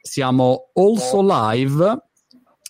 [0.00, 2.02] siamo also live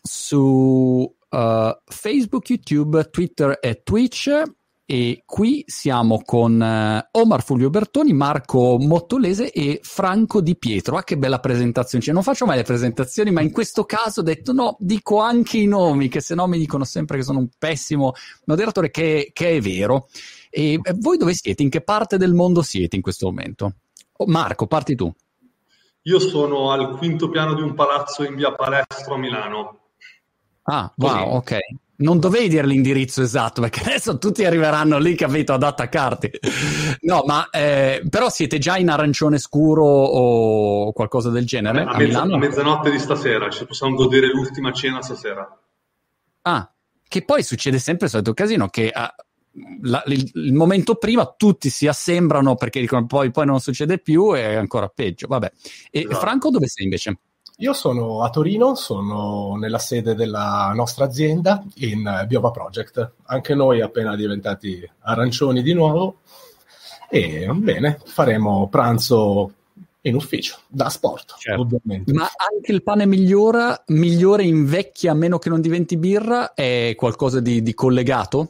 [0.03, 4.43] su uh, Facebook, YouTube, Twitter e Twitch
[4.87, 10.97] e qui siamo con uh, Omar Fulvio Bertoni, Marco Mottolese e Franco Di Pietro.
[10.97, 12.05] Ah, che bella presentazione!
[12.05, 15.57] Cioè, non faccio mai le presentazioni, ma in questo caso ho detto no, dico anche
[15.57, 18.13] i nomi, che se no mi dicono sempre che sono un pessimo
[18.45, 20.09] moderatore, che, che è vero.
[20.51, 21.63] E voi dove siete?
[21.63, 23.77] In che parte del mondo siete in questo momento?
[24.19, 25.13] Oh, Marco, parti tu.
[26.07, 29.79] Io sono al quinto piano di un palazzo in via Palestro a Milano.
[30.65, 31.57] Ah, wow, ok.
[31.97, 36.31] Non dovevi dire l'indirizzo esatto, perché adesso tutti arriveranno lì, capito, ad attaccarti.
[37.03, 41.85] No, ma eh, però siete già in arancione scuro o qualcosa del genere?
[41.85, 45.59] A, mezza, a mezzanotte di stasera, ci possiamo godere l'ultima cena stasera.
[46.43, 46.71] Ah,
[47.09, 49.15] che poi succede sempre il solito casino, che ah,
[49.83, 54.35] la, il, il, momento prima tutti si assembrano perché dicono poi, poi non succede più
[54.35, 55.27] e è ancora peggio.
[55.29, 55.53] Vabbè.
[55.91, 56.17] E esatto.
[56.17, 57.19] Franco dove sei invece?
[57.59, 63.13] Io sono a Torino, sono nella sede della nostra azienda in Biova Project.
[63.27, 66.17] Anche noi appena diventati arancioni di nuovo.
[67.09, 69.53] E bene, faremo pranzo
[70.01, 71.63] in ufficio, da sport, certo.
[71.63, 72.13] ovviamente.
[72.13, 77.41] Ma anche il pane migliora, migliore invecchia a meno che non diventi birra, è qualcosa
[77.41, 78.49] di, di collegato?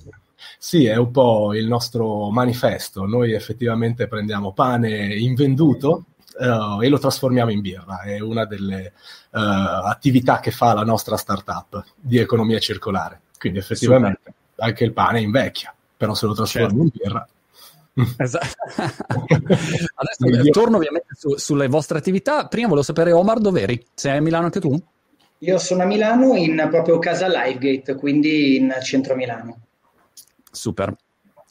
[0.58, 3.06] Sì, è un po' il nostro manifesto.
[3.06, 6.04] Noi effettivamente prendiamo pane invenduto
[6.38, 8.02] uh, e lo trasformiamo in birra.
[8.02, 8.92] È una delle
[9.30, 13.20] uh, attività che fa la nostra startup di economia circolare.
[13.38, 14.34] Quindi effettivamente Super.
[14.56, 16.82] anche il pane invecchia, però se lo trasformi certo.
[16.82, 17.28] in birra
[18.16, 18.46] Esatto.
[19.28, 22.46] Adesso torno ovviamente su, sulle vostre attività.
[22.48, 23.86] Prima volevo sapere, Omar, dove eri?
[23.94, 24.76] Sei a Milano anche tu?
[25.38, 29.58] Io sono a Milano in proprio casa Livegate, quindi in centro Milano.
[30.54, 30.96] Super.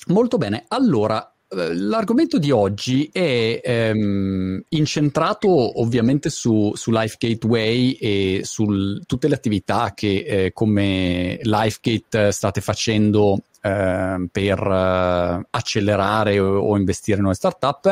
[0.08, 0.66] Molto bene.
[0.70, 9.00] Allora, eh, l'argomento di oggi è ehm, incentrato ovviamente su, su Life Gateway e su
[9.06, 17.18] tutte le attività che eh, come LifeGate state facendo eh, per eh, accelerare o, investire
[17.18, 17.86] in nuove startup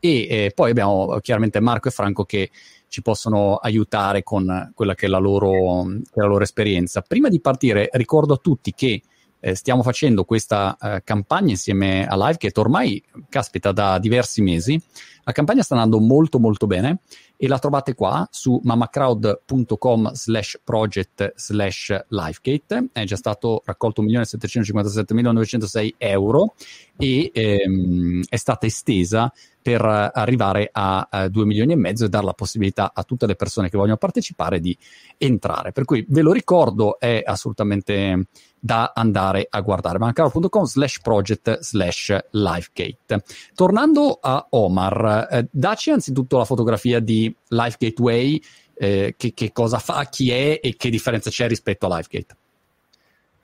[0.00, 2.50] e eh, poi abbiamo chiaramente Marco e Franco che
[2.88, 7.00] ci possono aiutare con quella che è la loro, che è la loro esperienza.
[7.00, 9.00] Prima di partire ricordo a tutti che
[9.44, 14.80] eh, stiamo facendo questa eh, campagna insieme a Live che ormai caspita da diversi mesi.
[15.24, 17.00] La campagna sta andando molto molto bene
[17.36, 22.90] e la trovate qua su mamacrowd.com slash project slash livegate.
[22.92, 26.54] È già stato raccolto 1.757.906 euro
[26.96, 32.24] e ehm, è stata estesa per arrivare a, a 2 milioni e mezzo e dare
[32.24, 34.76] la possibilità a tutte le persone che vogliono partecipare di
[35.16, 35.72] entrare.
[35.72, 38.26] Per cui ve lo ricordo, è assolutamente
[38.58, 39.98] da andare a guardare.
[39.98, 43.22] mancaro.com slash project slash lifegate.
[43.54, 48.40] Tornando a Omar, eh, dacci anzitutto la fotografia di Life Gateway,
[48.74, 52.36] eh, che, che, cosa fa, chi è e che differenza c'è rispetto a LifeGate.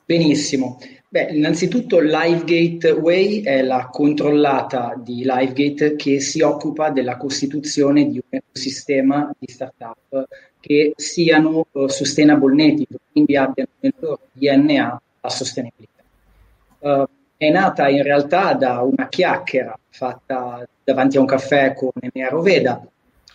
[0.08, 0.78] Benissimo.
[1.10, 8.14] Beh, innanzitutto LiveGate Way è la controllata di LiveGate che si occupa della costituzione di
[8.14, 10.26] un ecosistema di startup
[10.60, 16.02] che siano uh, sustainable native, quindi abbiano nel loro DNA la sostenibilità.
[16.78, 22.30] Uh, è nata in realtà da una chiacchiera fatta davanti a un caffè con Emea
[22.30, 22.82] Roveda,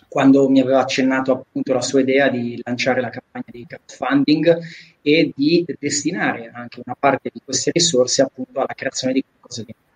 [0.08, 4.60] quando mi aveva accennato appunto la sua idea di lanciare la campagna di crowdfunding
[5.04, 9.76] e di destinare anche una parte di queste risorse appunto alla creazione di qualcosa di
[9.76, 9.92] nuovo.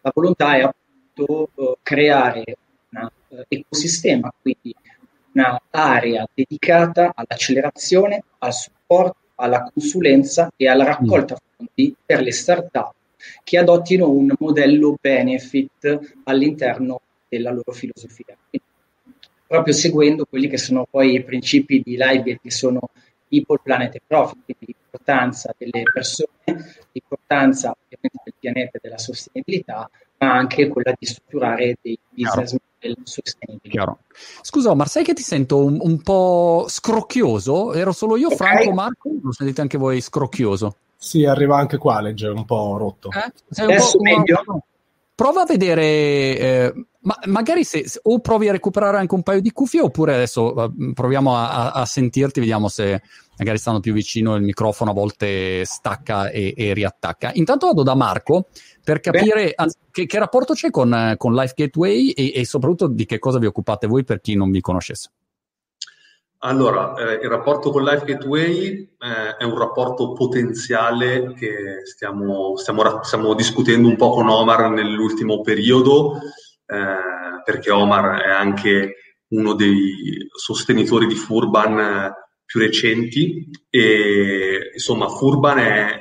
[0.00, 2.56] La volontà è appunto uh, creare
[2.90, 4.74] un uh, ecosistema, quindi
[5.32, 11.56] un'area dedicata all'accelerazione, al supporto, alla consulenza e alla raccolta mm.
[11.56, 12.94] fondi per le start-up
[13.42, 18.36] che adottino un modello benefit all'interno della loro filosofia.
[18.48, 18.66] Quindi,
[19.46, 22.90] proprio seguendo quelli che sono poi i principi di Live che sono
[23.28, 26.30] people, planet e profit, quindi l'importanza delle persone,
[26.92, 32.96] l'importanza ovviamente del pianeta e della sostenibilità, ma anche quella di strutturare dei business model
[33.04, 33.70] sostenibili.
[33.70, 33.98] Chiaro.
[34.40, 37.72] Scusa, ma sai che ti sento un, un, po' scrocchioso?
[37.74, 38.36] Ero solo io, okay.
[38.36, 39.10] Franco, Marco?
[39.22, 40.76] Lo sentite anche voi scrocchioso?
[40.96, 43.10] Sì, arriva anche qua, legge un po' rotto.
[43.10, 43.62] Eh?
[43.62, 44.42] Adesso meglio?
[45.16, 49.40] Prova a vedere, eh, ma magari se, se, o provi a recuperare anche un paio
[49.40, 53.00] di cuffie oppure adesso uh, proviamo a, a, a, sentirti, vediamo se
[53.38, 57.30] magari stanno più vicino il microfono, a volte stacca e, e riattacca.
[57.32, 58.48] Intanto vado da Marco
[58.84, 63.06] per capire anzi, che, che, rapporto c'è con, con Life Gateway e, e soprattutto di
[63.06, 65.12] che cosa vi occupate voi per chi non vi conoscesse.
[66.40, 73.02] Allora, eh, il rapporto con Life Gateway eh, è un rapporto potenziale che stiamo, stiamo,
[73.02, 76.18] stiamo, discutendo un po' con Omar nell'ultimo periodo,
[76.66, 78.94] eh, perché Omar è anche
[79.28, 82.12] uno dei sostenitori di Furban
[82.44, 83.50] più recenti.
[83.70, 85.98] E insomma Furban è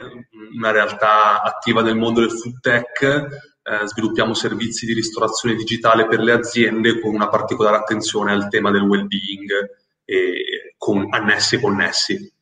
[0.57, 6.19] una realtà attiva nel mondo del food tech, eh, sviluppiamo servizi di ristorazione digitale per
[6.19, 9.49] le aziende con una particolare attenzione al tema del well-being
[10.05, 12.33] e con annessi e connessi.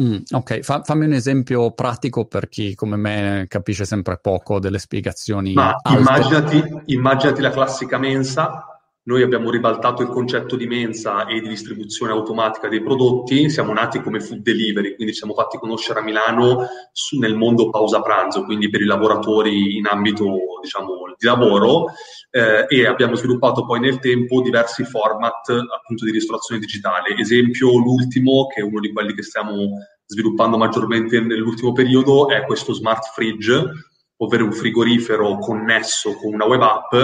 [0.00, 4.78] Mm, ok, Fa, fammi un esempio pratico per chi come me capisce sempre poco delle
[4.78, 5.52] spiegazioni.
[5.52, 8.73] Ma immaginati, immaginati la classica mensa
[9.06, 14.00] noi abbiamo ribaltato il concetto di mensa e di distribuzione automatica dei prodotti, siamo nati
[14.00, 18.44] come food delivery, quindi ci siamo fatti conoscere a Milano su, nel mondo pausa pranzo,
[18.44, 20.24] quindi per i lavoratori in ambito
[20.62, 21.88] diciamo, di lavoro
[22.30, 27.14] eh, e abbiamo sviluppato poi nel tempo diversi format appunto di ristorazione digitale.
[27.18, 29.68] Esempio, l'ultimo, che è uno di quelli che stiamo
[30.06, 33.64] sviluppando maggiormente nell'ultimo periodo, è questo smart fridge,
[34.16, 36.94] ovvero un frigorifero connesso con una web app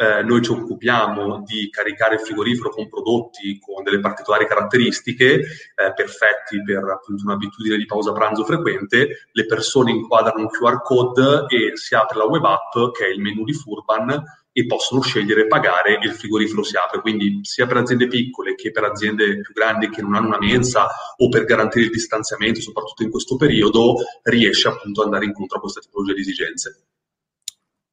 [0.00, 5.92] eh, noi ci occupiamo di caricare il frigorifero con prodotti con delle particolari caratteristiche, eh,
[5.92, 11.76] perfetti per appunto un'abitudine di pausa pranzo frequente, le persone inquadrano un QR code e
[11.76, 14.22] si apre la web app che è il menu di Furban
[14.52, 17.00] e possono scegliere pagare e il frigorifero si apre.
[17.00, 20.86] Quindi sia per aziende piccole che per aziende più grandi che non hanno una mensa
[21.16, 25.60] o per garantire il distanziamento, soprattutto in questo periodo, riesce appunto ad andare incontro a
[25.60, 26.84] questa tipologia di esigenze.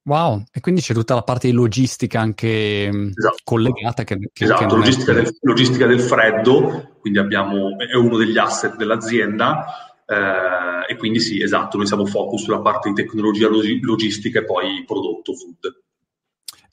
[0.05, 3.37] Wow, e quindi c'è tutta la parte di logistica anche mm, esatto.
[3.43, 4.03] collegata.
[4.03, 5.15] Che, che, esatto, che logistica, è...
[5.15, 9.65] del, logistica, del, freddo, quindi abbiamo, è uno degli asset dell'azienda
[10.05, 14.45] eh, e quindi sì, esatto, noi siamo focus sulla parte di tecnologia log- logistica e
[14.45, 15.83] poi prodotto food.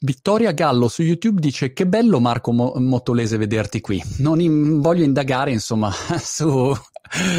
[0.01, 4.03] Vittoria Gallo su YouTube dice che bello Marco Mo- Motolese vederti qui.
[4.19, 5.91] Non in- voglio indagare insomma
[6.21, 6.71] su,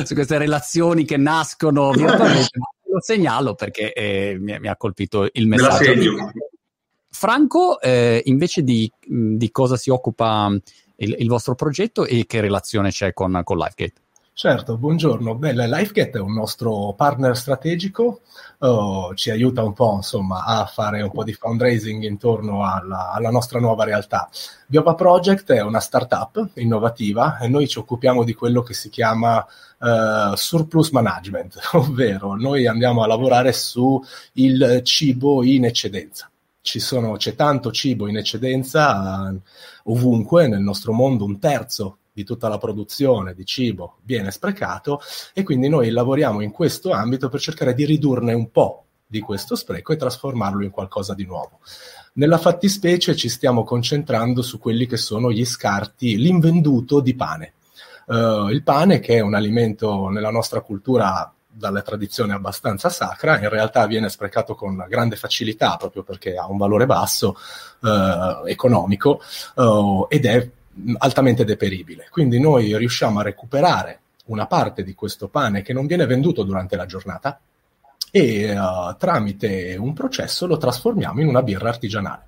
[0.03, 2.57] su queste relazioni che nascono virtualmente,
[2.93, 6.31] lo segnalo perché eh, mi, mi, ha colpito il messaggio.
[7.09, 10.49] Franco, eh, invece di, di, cosa si occupa
[10.97, 14.02] il, il, vostro progetto e che relazione c'è con, con LifeGate?
[14.35, 15.35] Certo, buongiorno.
[15.35, 18.21] Beh, LifeGate è un nostro partner strategico,
[18.59, 23.29] oh, ci aiuta un po' insomma, a fare un po' di fundraising intorno alla, alla
[23.29, 24.27] nostra nuova realtà.
[24.65, 29.37] Biopa Project è una startup innovativa e noi ci occupiamo di quello che si chiama
[29.37, 34.03] uh, surplus management, ovvero noi andiamo a lavorare su
[34.33, 36.27] il cibo in eccedenza.
[36.59, 42.47] Sono, c'è tanto cibo in eccedenza uh, ovunque nel nostro mondo, un terzo di tutta
[42.47, 45.01] la produzione di cibo viene sprecato
[45.33, 49.55] e quindi noi lavoriamo in questo ambito per cercare di ridurne un po' di questo
[49.55, 51.59] spreco e trasformarlo in qualcosa di nuovo.
[52.13, 57.53] Nella fattispecie ci stiamo concentrando su quelli che sono gli scarti, l'invenduto di pane.
[58.05, 63.49] Uh, il pane, che è un alimento nella nostra cultura dalle tradizioni abbastanza sacra, in
[63.49, 67.37] realtà viene sprecato con grande facilità proprio perché ha un valore basso
[67.81, 69.21] uh, economico
[69.55, 70.49] uh, ed è
[70.97, 72.07] altamente deperibile.
[72.09, 76.75] Quindi noi riusciamo a recuperare una parte di questo pane che non viene venduto durante
[76.75, 77.39] la giornata
[78.11, 82.27] e uh, tramite un processo lo trasformiamo in una birra artigianale.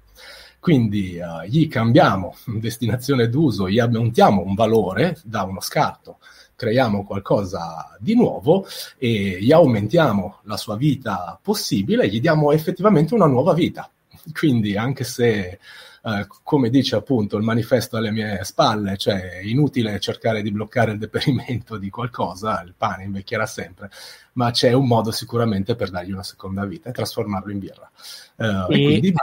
[0.60, 6.18] Quindi uh, gli cambiamo destinazione d'uso, gli aggiuntiamo un valore da uno scarto,
[6.56, 8.66] creiamo qualcosa di nuovo
[8.98, 13.90] e gli aumentiamo la sua vita possibile, gli diamo effettivamente una nuova vita.
[14.34, 15.60] Quindi anche se
[16.08, 20.92] eh, come dice appunto il manifesto alle mie spalle, cioè è inutile cercare di bloccare
[20.92, 23.90] il deperimento di qualcosa, il pane invecchierà sempre,
[24.34, 27.90] ma c'è un modo sicuramente per dargli una seconda vita e trasformarlo in birra.
[28.36, 29.14] Uh, e, e quindi,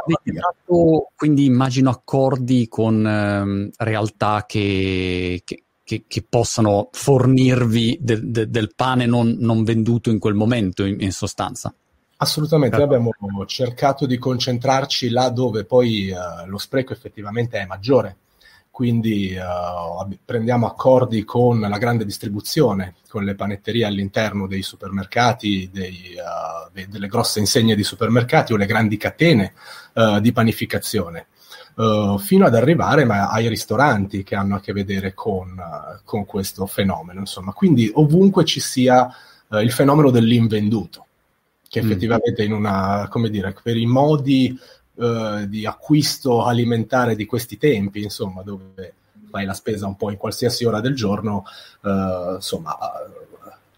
[0.40, 8.50] fatto, quindi, immagino accordi con ehm, realtà che, che, che, che, possano fornirvi de, de,
[8.50, 11.72] del pane non, non, venduto in quel momento, in, in sostanza.
[12.22, 13.12] Assolutamente, noi abbiamo
[13.46, 18.18] cercato di concentrarci là dove poi uh, lo spreco effettivamente è maggiore,
[18.70, 26.14] quindi uh, prendiamo accordi con la grande distribuzione, con le panetterie all'interno dei supermercati, dei,
[26.14, 29.54] uh, de- delle grosse insegne di supermercati o le grandi catene
[30.20, 31.26] di panificazione.
[32.18, 35.60] fino ad arrivare ma, ai ristoranti che hanno a che vedere con,
[36.04, 37.20] con questo fenomeno.
[37.20, 37.52] Insomma.
[37.52, 39.12] Quindi ovunque ci sia
[39.50, 41.08] il fenomeno dell'invenduto
[41.72, 41.86] che mm.
[41.86, 44.54] effettivamente in una, come dire, per i modi
[44.96, 48.92] uh, di acquisto alimentare di questi tempi, insomma, dove
[49.30, 51.44] fai la spesa un po' in qualsiasi ora del giorno,
[51.80, 52.76] uh, insomma,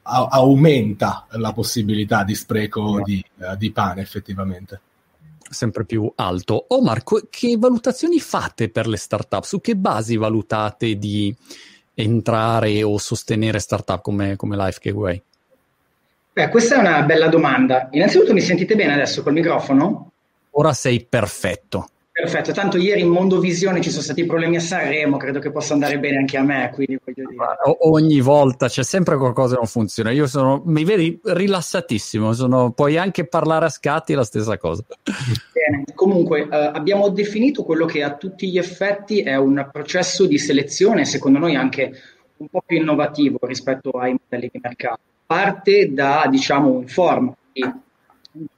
[0.02, 4.80] a- aumenta la possibilità di spreco di, uh, di pane effettivamente
[5.48, 6.64] sempre più alto.
[6.70, 9.44] Oh Marco, che valutazioni fate per le startup?
[9.44, 11.32] Su che basi valutate di
[11.94, 15.22] entrare o sostenere startup come, come Life Gateway?
[16.34, 17.86] Beh, questa è una bella domanda.
[17.92, 20.10] Innanzitutto mi sentite bene adesso col microfono?
[20.50, 21.86] Ora sei perfetto.
[22.10, 26.00] Perfetto, tanto ieri in Mondovisione ci sono stati problemi a Sanremo, credo che possa andare
[26.00, 27.44] bene anche a me, quindi voglio dire.
[27.88, 30.10] Ogni volta c'è sempre qualcosa che non funziona.
[30.10, 34.82] Io sono, mi vedi rilassatissimo, sono, puoi anche parlare a scatti la stessa cosa.
[35.52, 40.38] Bene, comunque eh, abbiamo definito quello che a tutti gli effetti è un processo di
[40.38, 41.92] selezione, secondo noi anche
[42.38, 45.00] un po' più innovativo rispetto ai modelli di mercato.
[45.26, 47.34] Parte da, diciamo, un form,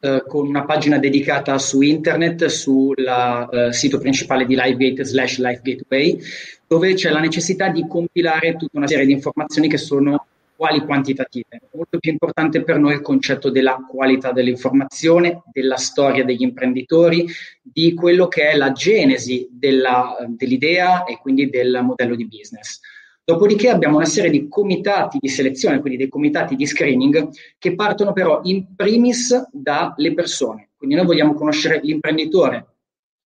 [0.00, 6.18] eh, con una pagina dedicata su internet, sul eh, sito principale di LiveGate slash LiveGateway,
[6.66, 11.60] dove c'è la necessità di compilare tutta una serie di informazioni che sono quali quantitative.
[11.74, 17.28] Molto più importante per noi il concetto della qualità dell'informazione, della storia degli imprenditori,
[17.60, 22.80] di quello che è la genesi della, dell'idea e quindi del modello di business.
[23.28, 28.12] Dopodiché abbiamo una serie di comitati di selezione, quindi dei comitati di screening, che partono
[28.12, 30.68] però in primis dalle persone.
[30.76, 32.66] Quindi noi vogliamo conoscere l'imprenditore,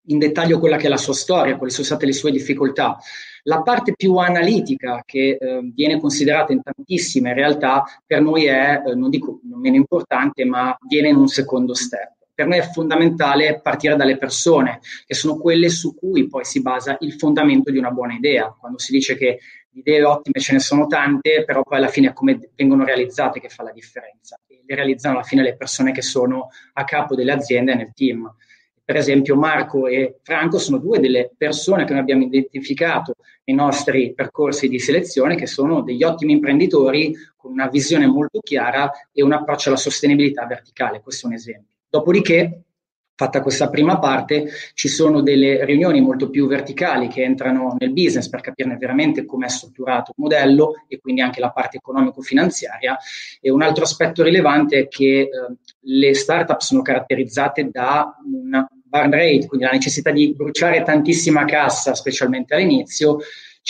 [0.07, 2.97] in dettaglio quella che è la sua storia, quali sono state le sue difficoltà.
[3.43, 8.95] La parte più analitica che eh, viene considerata in tantissime realtà per noi è, eh,
[8.95, 12.17] non dico non meno importante, ma viene in un secondo step.
[12.41, 16.97] Per noi è fondamentale partire dalle persone, che sono quelle su cui poi si basa
[17.01, 18.57] il fondamento di una buona idea.
[18.59, 19.41] Quando si dice che
[19.73, 23.49] idee ottime ce ne sono tante, però poi alla fine è come vengono realizzate che
[23.49, 24.39] fa la differenza.
[24.47, 27.93] E le realizzano alla fine le persone che sono a capo delle aziende e nel
[27.95, 28.33] team.
[28.85, 34.13] Per esempio Marco e Franco sono due delle persone che noi abbiamo identificato nei nostri
[34.15, 39.33] percorsi di selezione, che sono degli ottimi imprenditori con una visione molto chiara e un
[39.33, 41.01] approccio alla sostenibilità verticale.
[41.01, 41.77] Questo è un esempio.
[41.89, 42.63] Dopodiché
[43.21, 48.31] fatta questa prima parte, ci sono delle riunioni molto più verticali che entrano nel business
[48.31, 52.97] per capirne veramente come è strutturato il modello e quindi anche la parte economico-finanziaria.
[53.39, 55.29] E un altro aspetto rilevante è che eh,
[55.81, 61.95] le startup sono caratterizzate da una burn rate, quindi la necessità di bruciare tantissima cassa,
[61.95, 63.19] specialmente all'inizio,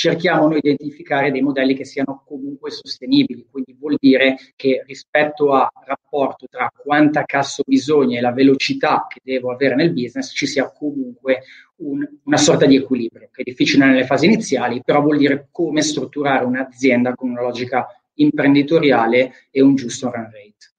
[0.00, 5.52] cerchiamo noi di identificare dei modelli che siano comunque sostenibili, quindi vuol dire che rispetto
[5.52, 10.32] al rapporto tra quanta cassa ho bisogno e la velocità che devo avere nel business
[10.34, 11.42] ci sia comunque
[11.80, 15.82] un, una sorta di equilibrio, che è difficile nelle fasi iniziali, però vuol dire come
[15.82, 20.72] strutturare un'azienda con una logica imprenditoriale e un giusto run rate.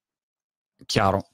[0.84, 1.26] Chiaro.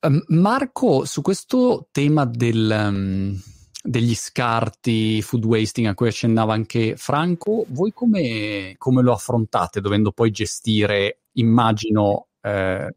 [0.00, 2.88] Um, Marco, su questo tema del...
[2.90, 3.56] Um
[3.90, 10.12] degli scarti, food wasting a cui accennava anche Franco, voi come, come lo affrontate dovendo
[10.12, 12.94] poi gestire, immagino, eh,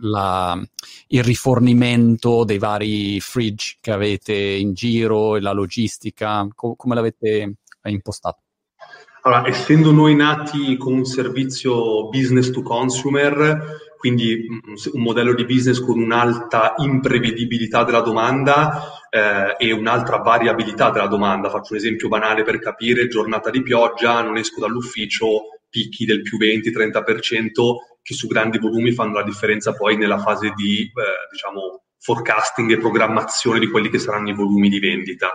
[0.00, 0.60] la,
[1.08, 7.54] il rifornimento dei vari fridge che avete in giro e la logistica, co- come l'avete
[7.84, 8.43] impostato?
[9.26, 14.46] Allora, essendo noi nati con un servizio business to consumer, quindi
[14.92, 21.48] un modello di business con un'alta imprevedibilità della domanda eh, e un'altra variabilità della domanda.
[21.48, 25.26] Faccio un esempio banale per capire, giornata di pioggia, non esco dall'ufficio,
[25.70, 27.52] picchi del più 20-30%
[28.02, 32.76] che su grandi volumi fanno la differenza poi nella fase di, eh, diciamo, forecasting e
[32.76, 35.32] programmazione di quelli che saranno i volumi di vendita.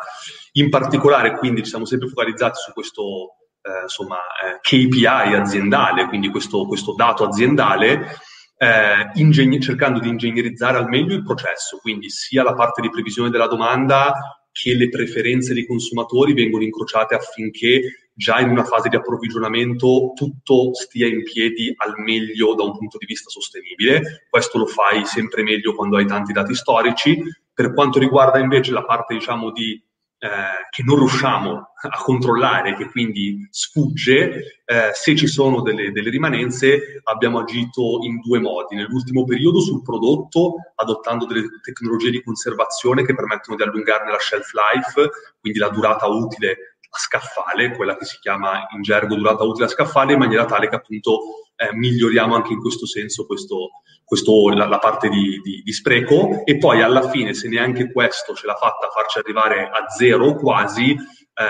[0.53, 6.29] In particolare, quindi, ci siamo sempre focalizzati su questo eh, insomma, eh, KPI aziendale, quindi
[6.29, 8.17] questo, questo dato aziendale,
[8.57, 13.29] eh, ingegn- cercando di ingegnerizzare al meglio il processo, quindi sia la parte di previsione
[13.29, 14.13] della domanda
[14.51, 20.73] che le preferenze dei consumatori vengono incrociate affinché già in una fase di approvvigionamento tutto
[20.73, 24.25] stia in piedi al meglio da un punto di vista sostenibile.
[24.29, 27.17] Questo lo fai sempre meglio quando hai tanti dati storici.
[27.53, 29.81] Per quanto riguarda invece la parte diciamo di
[30.21, 36.09] eh, che non riusciamo a controllare, che quindi sfugge, eh, se ci sono delle, delle,
[36.09, 38.75] rimanenze abbiamo agito in due modi.
[38.75, 44.51] Nell'ultimo periodo sul prodotto, adottando delle tecnologie di conservazione che permettono di allungarne la shelf
[44.53, 45.09] life,
[45.39, 49.69] quindi la durata utile a scaffale, quella che si chiama in gergo durata utile a
[49.69, 51.21] scaffale, in maniera tale che appunto
[51.55, 53.69] eh, miglioriamo anche in questo senso questo,
[54.03, 58.33] questo, la, la, parte di, di, di, spreco e poi alla fine se neanche questo
[58.33, 60.95] ce l'ha fatta farci arrivare a zero quasi,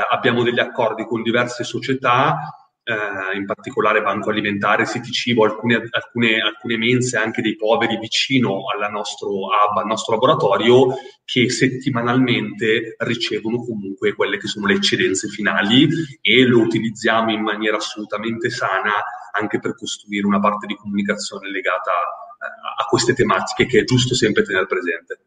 [0.10, 6.42] abbiamo degli accordi con diverse società eh, in particolare Banco Alimentare, City Cibo, alcune, alcune,
[6.42, 13.64] alcune, mense anche dei poveri vicino al nostro hub, al nostro laboratorio, che settimanalmente ricevono
[13.64, 15.88] comunque quelle che sono le eccedenze finali
[16.22, 18.94] e lo utilizziamo in maniera assolutamente sana
[19.32, 24.16] anche per costruire una parte di comunicazione legata eh, a queste tematiche che è giusto
[24.16, 25.20] sempre tenere presente.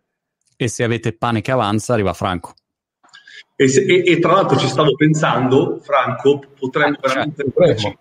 [0.57, 2.55] E se avete pane che avanza, arriva Franco.
[3.63, 7.97] E, se, e, e, tra l'altro ci stavo pensando, Franco, potremmo ah, veramente metterci,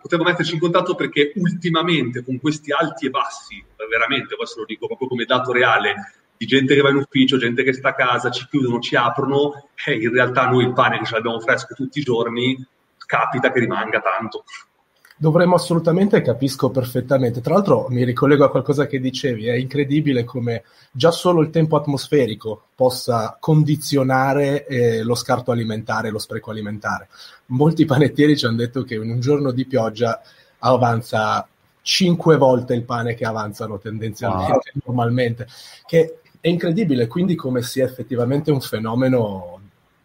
[0.00, 4.86] potremmo metterci in contatto perché ultimamente con questi alti e bassi, veramente, questo lo dico
[4.86, 5.94] proprio come dato reale,
[6.36, 9.68] di gente che va in ufficio, gente che sta a casa, ci chiudono, ci aprono,
[9.84, 12.64] e in realtà noi il pane che ce l'abbiamo fresco tutti i giorni,
[13.04, 14.44] capita che rimanga tanto.
[15.16, 17.40] Dovremmo assolutamente, capisco perfettamente.
[17.40, 21.76] Tra l'altro mi ricollego a qualcosa che dicevi, è incredibile come già solo il tempo
[21.76, 27.08] atmosferico possa condizionare eh, lo scarto alimentare, lo spreco alimentare.
[27.46, 30.20] Molti panettieri ci hanno detto che in un giorno di pioggia
[30.58, 31.46] avanza
[31.80, 34.82] cinque volte il pane che avanzano tendenzialmente, wow.
[34.86, 35.46] normalmente,
[35.86, 39.60] che è incredibile, quindi come sia effettivamente un fenomeno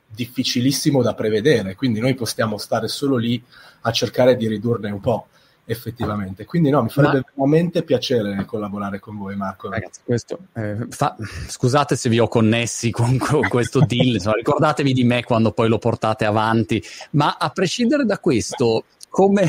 [0.10, 3.42] difficilissimo da prevedere, quindi noi possiamo stare solo lì
[3.82, 5.28] a cercare di ridurne un po'
[5.70, 6.46] effettivamente.
[6.46, 7.24] Quindi no, mi farebbe Ma...
[7.36, 9.70] veramente piacere collaborare con voi, Marco.
[9.70, 11.16] Ragazzi, questo, eh, fa...
[11.48, 15.70] scusate se vi ho connessi con, con questo deal, insomma, ricordatevi di me quando poi
[15.70, 19.48] lo portate avanti, ma a prescindere da questo, come,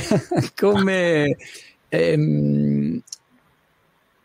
[0.54, 1.36] come
[1.88, 3.00] ehm,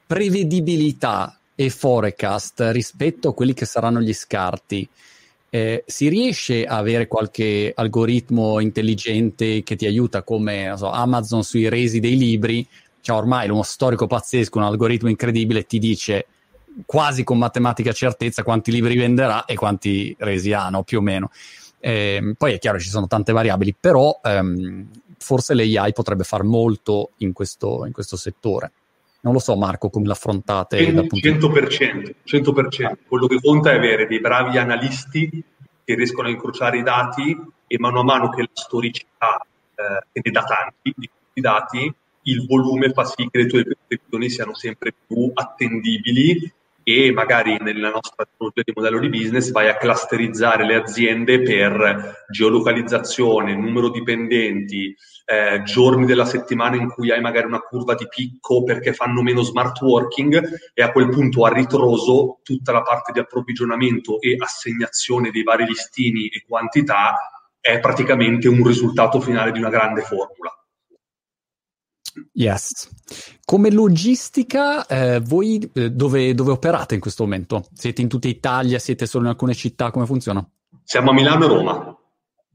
[0.05, 4.87] prevedibilità e forecast rispetto a quelli che saranno gli scarti,
[5.55, 11.69] eh, si riesce a avere qualche algoritmo intelligente che ti aiuta come so, Amazon sui
[11.69, 12.67] resi dei libri,
[12.99, 16.25] cioè ormai uno storico pazzesco, un algoritmo incredibile ti dice
[16.85, 21.31] quasi con matematica certezza quanti libri venderà e quanti resi hanno più o meno.
[21.79, 27.11] Eh, poi è chiaro ci sono tante variabili, però ehm, forse l'AI potrebbe fare molto
[27.19, 28.73] in questo, in questo settore.
[29.25, 30.77] Non lo so, Marco, come l'affrontate?
[30.93, 32.97] 100%, 100%.
[33.07, 35.43] Quello che conta è avere dei bravi analisti
[35.83, 40.31] che riescono a incrociare i dati e mano a mano che la storicità eh, ne
[40.31, 41.93] dà tanti di questi dati,
[42.27, 46.51] il volume fa sì che le tue previsioni siano sempre più attendibili
[46.83, 52.25] e magari nella nostra tecnologia di modello di business vai a clusterizzare le aziende per
[52.29, 58.07] geolocalizzazione, numero di dipendenti, eh, giorni della settimana in cui hai magari una curva di
[58.07, 63.11] picco perché fanno meno smart working e a quel punto a ritroso tutta la parte
[63.11, 67.15] di approvvigionamento e assegnazione dei vari listini e quantità
[67.59, 70.51] è praticamente un risultato finale di una grande formula.
[72.33, 72.89] Yes.
[73.43, 77.67] Come logistica, eh, voi eh, dove, dove, operate in questo momento?
[77.73, 78.79] Siete in tutta Italia?
[78.79, 79.91] Siete solo in alcune città?
[79.91, 80.47] Come funziona?
[80.83, 81.97] Siamo a Milano e Roma.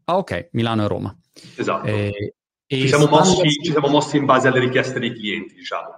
[0.05, 1.19] Ah, ok, Milano e Roma.
[1.57, 1.87] Esatto.
[1.87, 2.35] Eh,
[2.77, 5.89] ci, siamo mossi, ci siamo mossi in base alle richieste dei clienti, diciamo.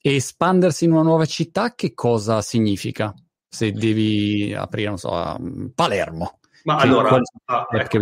[0.00, 3.14] E espandersi in una nuova città, che cosa significa?
[3.48, 5.36] Se devi aprire, non so,
[5.74, 6.38] Palermo.
[6.64, 7.98] Ma sì, allora, ah, ecco,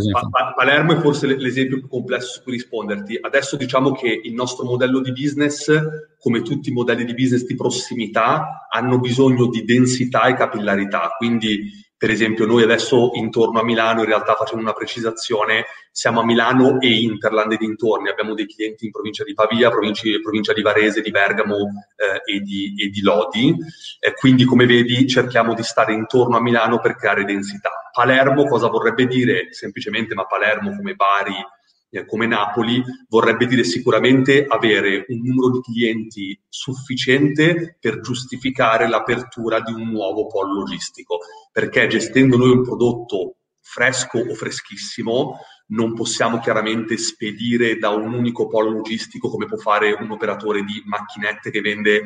[0.54, 3.18] Palermo è forse l'esempio più complesso su cui risponderti.
[3.20, 5.70] Adesso diciamo che il nostro modello di business,
[6.18, 11.14] come tutti i modelli di business di prossimità, hanno bisogno di densità e capillarità.
[11.16, 16.24] Quindi per esempio, noi adesso intorno a Milano, in realtà facendo una precisazione, siamo a
[16.24, 18.08] Milano e Interland e dintorni.
[18.08, 21.56] Abbiamo dei clienti in provincia di Pavia, provincia, di Varese, di Bergamo
[21.96, 23.54] eh, e, di, e, di, Lodi.
[23.98, 27.68] Eh, quindi, come vedi, cerchiamo di stare intorno a Milano per creare densità.
[27.92, 29.52] Palermo cosa vorrebbe dire?
[29.52, 31.34] Semplicemente, ma Palermo come Bari
[31.90, 39.60] eh, come Napoli vorrebbe dire sicuramente avere un numero di clienti sufficiente per giustificare l'apertura
[39.60, 41.18] di un nuovo polo logistico,
[41.52, 48.48] perché gestendo noi un prodotto fresco o freschissimo non possiamo chiaramente spedire da un unico
[48.48, 52.02] polo logistico come può fare un operatore di macchinette che vende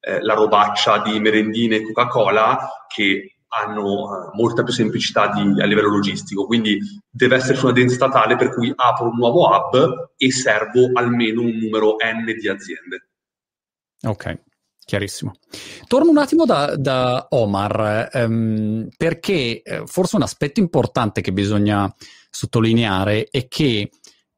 [0.00, 5.66] eh, la robaccia di merendine e Coca-Cola che hanno eh, molta più semplicità di, a
[5.66, 10.30] livello logistico, quindi deve esserci una densità tale per cui apro un nuovo hub e
[10.32, 13.08] servo almeno un numero n di aziende.
[14.02, 14.42] Ok,
[14.84, 15.34] chiarissimo.
[15.86, 21.92] Torno un attimo da, da Omar, ehm, perché eh, forse un aspetto importante che bisogna
[22.30, 23.90] sottolineare è che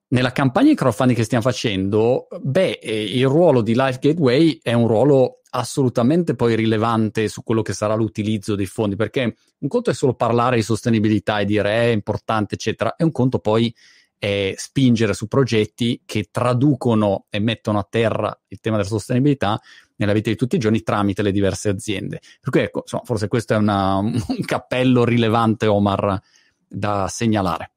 [0.09, 4.72] nella campagna di crowdfunding che stiamo facendo, beh, eh, il ruolo di Life Gateway è
[4.72, 9.90] un ruolo assolutamente poi rilevante su quello che sarà l'utilizzo dei fondi, perché un conto
[9.90, 13.75] è solo parlare di sostenibilità e dire eh, è importante, eccetera, e un conto poi
[14.19, 19.61] è spingere su progetti che traducono e mettono a terra il tema della sostenibilità
[19.97, 22.21] nella vita di tutti i giorni tramite le diverse aziende.
[22.40, 26.21] Per cui ecco, insomma, forse questo è una, un cappello rilevante, Omar,
[26.66, 27.73] da segnalare.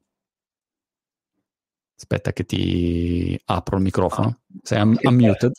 [2.00, 4.38] Aspetta che ti apro il microfono.
[4.62, 5.52] Sei un- unmuted?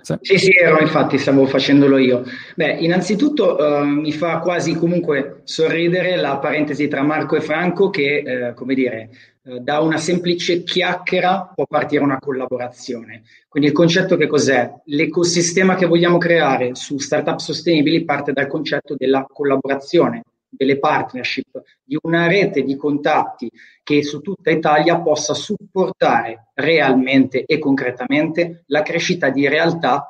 [0.00, 0.14] Sì.
[0.20, 2.22] sì, sì, ero infatti, stavo facendolo io.
[2.54, 8.22] Beh, innanzitutto uh, mi fa quasi comunque sorridere la parentesi tra Marco e Franco che,
[8.24, 9.10] uh, come dire,
[9.42, 13.24] uh, da una semplice chiacchiera può partire una collaborazione.
[13.48, 14.72] Quindi il concetto che cos'è?
[14.84, 20.22] L'ecosistema che vogliamo creare su startup sostenibili parte dal concetto della collaborazione
[20.54, 23.50] delle partnership, di una rete di contatti
[23.82, 30.06] che su tutta Italia possa supportare realmente e concretamente la crescita di realtà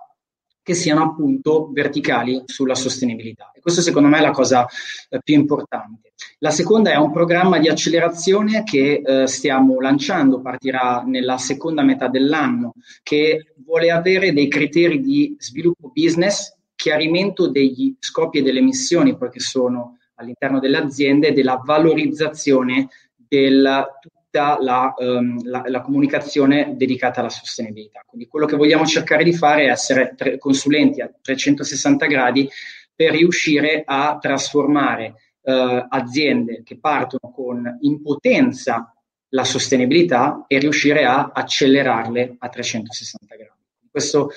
[0.64, 3.50] che siano appunto verticali sulla sostenibilità.
[3.52, 4.66] E questo secondo me è la cosa
[5.08, 6.12] eh, più importante.
[6.38, 12.06] La seconda è un programma di accelerazione che eh, stiamo lanciando, partirà nella seconda metà
[12.06, 19.16] dell'anno, che vuole avere dei criteri di sviluppo business, chiarimento degli scopi e delle missioni
[19.16, 25.82] poi che sono all'interno delle aziende e della valorizzazione della tutta la, um, la, la,
[25.82, 28.02] comunicazione dedicata alla sostenibilità.
[28.06, 32.48] Quindi quello che vogliamo cercare di fare è essere tre, consulenti a 360 gradi
[32.94, 38.94] per riuscire a trasformare uh, aziende che partono con in potenza
[39.28, 43.60] la sostenibilità e riuscire a accelerarle a 360 gradi.
[43.90, 44.30] Questo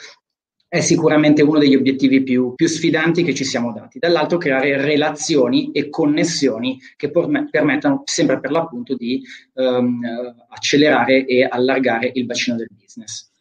[0.67, 3.99] è sicuramente uno degli obiettivi più, più, sfidanti che ci siamo dati.
[3.99, 9.21] Dall'altro creare relazioni e connessioni che permettano sempre per l'appunto di
[9.53, 10.01] um,
[10.49, 13.31] accelerare e allargare il bacino del business.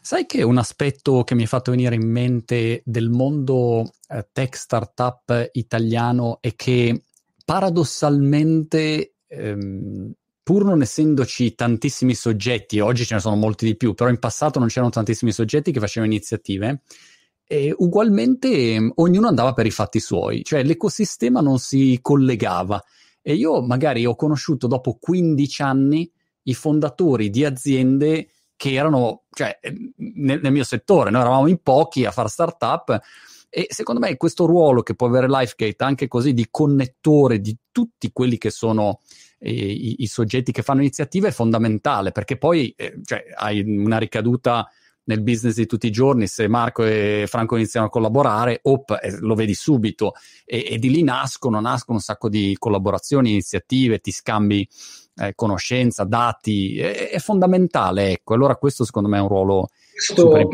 [0.00, 4.56] Sai che un aspetto che mi è fatto venire in mente del mondo eh, tech
[4.56, 7.02] startup italiano è che
[7.44, 10.12] paradossalmente ehm,
[10.48, 14.58] pur non essendoci tantissimi soggetti, oggi ce ne sono molti di più, però in passato
[14.58, 16.80] non c'erano tantissimi soggetti che facevano iniziative,
[17.46, 22.82] e ugualmente mm, ognuno andava per i fatti suoi, cioè l'ecosistema non si collegava.
[23.20, 26.10] E io magari ho conosciuto dopo 15 anni
[26.44, 29.58] i fondatori di aziende che erano, cioè,
[29.96, 32.98] nel, nel mio settore, noi eravamo in pochi a fare startup
[33.50, 38.10] e secondo me questo ruolo che può avere LifeGate anche così di connettore di tutti
[38.12, 39.00] quelli che sono
[39.40, 44.68] i, i, soggetti che fanno iniziative è fondamentale perché poi eh, cioè, hai una ricaduta
[45.08, 49.18] nel business di tutti i giorni, se Marco e Franco iniziano a collaborare, op, eh,
[49.20, 50.12] lo vedi subito.
[50.44, 54.68] E, e, di lì nascono, nascono un sacco di collaborazioni, iniziative, ti scambi
[55.16, 60.36] eh, conoscenza, dati, è, è, fondamentale, ecco, allora questo secondo me è un ruolo questo,
[60.36, 60.46] eh,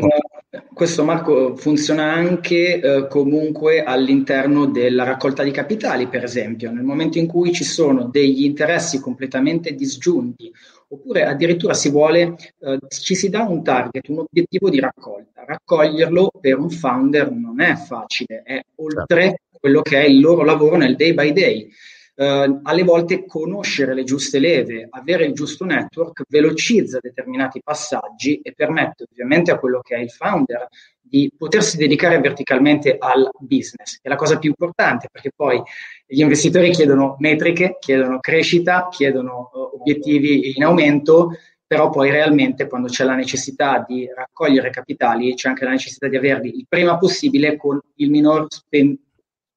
[0.73, 7.17] questo Marco funziona anche eh, comunque all'interno della raccolta di capitali, per esempio, nel momento
[7.17, 10.51] in cui ci sono degli interessi completamente disgiunti,
[10.89, 15.43] oppure addirittura si vuole, eh, ci si dà un target, un obiettivo di raccolta.
[15.45, 19.57] Raccoglierlo per un founder non è facile, è oltre certo.
[19.59, 21.69] quello che è il loro lavoro nel day by day
[22.15, 28.53] eh, alle volte conoscere le giuste leve, avere il giusto network velocizza determinati passaggi e
[28.53, 30.67] permette ovviamente a quello che è il founder
[31.01, 33.99] di potersi dedicare verticalmente al business.
[34.01, 35.61] È la cosa più importante perché poi
[36.05, 42.87] gli investitori chiedono metriche, chiedono crescita, chiedono uh, obiettivi in aumento, però poi realmente quando
[42.87, 47.57] c'è la necessità di raccogliere capitali c'è anche la necessità di averli il prima possibile
[47.57, 48.97] con il minor spen-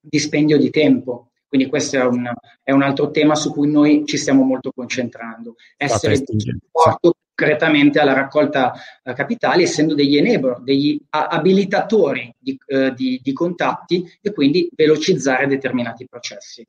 [0.00, 2.30] dispendio di tempo quindi questo è un,
[2.62, 5.54] è un, altro tema su cui noi ci stiamo molto concentrando.
[5.76, 8.72] Essere supporto concretamente alla raccolta
[9.04, 15.46] uh, capitali, essendo degli enabler, degli abilitatori di, uh, di, di contatti e quindi velocizzare
[15.46, 16.66] determinati processi.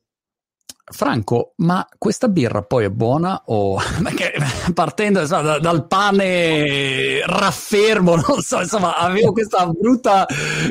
[0.90, 4.32] Franco, ma questa birra poi è buona o perché
[4.74, 10.26] partendo insomma, dal pane raffermo, non so, insomma, avevo questa brutta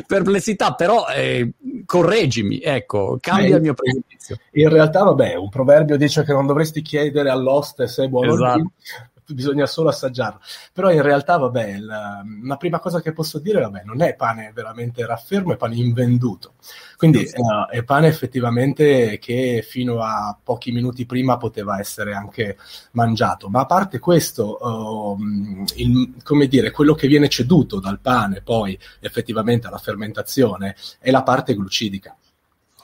[0.06, 1.52] perplessità, però eh,
[1.86, 4.36] correggimi, ecco, cambia eh, il mio pregiudizio.
[4.52, 8.72] In realtà, vabbè, un proverbio dice che non dovresti chiedere all'oste se è buono esatto
[9.34, 10.40] bisogna solo assaggiarlo.
[10.72, 14.52] Però in realtà, vabbè, la, la, prima cosa che posso dire, vabbè, non è pane
[14.54, 16.54] veramente raffermo, è pane invenduto.
[16.96, 17.38] Quindi sì.
[17.38, 22.56] uh, è pane effettivamente che fino a pochi minuti prima poteva essere anche
[22.92, 23.48] mangiato.
[23.48, 25.18] Ma a parte questo, uh,
[25.76, 31.22] il, come dire, quello che viene ceduto dal pane poi effettivamente alla fermentazione è la
[31.22, 32.16] parte glucidica.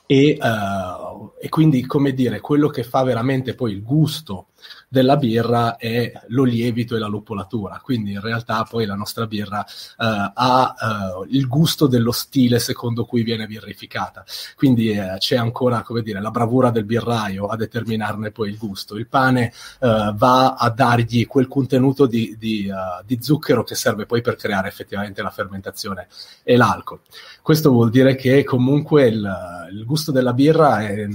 [0.06, 4.46] E, uh, e, quindi, come dire, quello che fa veramente poi il gusto
[4.88, 7.80] della birra è lo lievito e la lupolatura.
[7.82, 13.04] Quindi, in realtà, poi la nostra birra uh, ha uh, il gusto dello stile secondo
[13.04, 14.24] cui viene birrificata.
[14.54, 18.96] Quindi eh, c'è ancora, come dire, la bravura del birraio a determinarne poi il gusto.
[18.96, 22.70] Il pane va a dargli quel contenuto di, di,
[23.04, 26.08] di zucchero che serve poi per creare effettivamente la fermentazione
[26.42, 27.00] e l'alcol.
[27.42, 31.06] Questo vuol dire che comunque il, il gusto della birra è,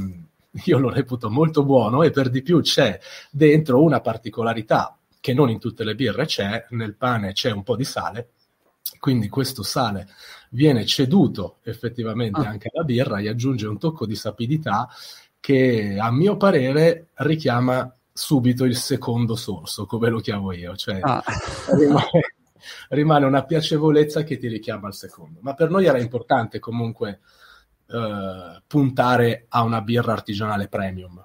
[0.66, 5.50] io lo reputo molto buono e per di più c'è dentro una particolarità che non
[5.50, 8.32] in tutte le birre c'è, nel pane c'è un po' di sale,
[9.00, 10.08] quindi questo sale
[10.50, 12.50] viene ceduto effettivamente ah.
[12.50, 14.90] anche alla birra e aggiunge un tocco di sapidità
[15.40, 21.24] che a mio parere richiama subito il secondo sorso, come lo chiamo io, cioè ah.
[21.78, 22.36] rimane,
[22.90, 25.40] rimane, una piacevolezza che ti richiama al secondo.
[25.42, 27.22] Ma per noi era importante comunque
[27.92, 31.24] eh, puntare a una birra artigianale premium,